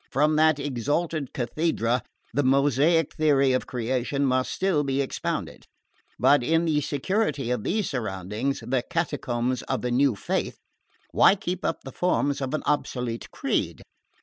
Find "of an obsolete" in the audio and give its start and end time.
12.41-13.29